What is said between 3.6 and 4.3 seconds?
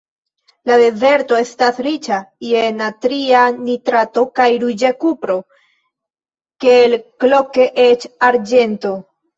nitrato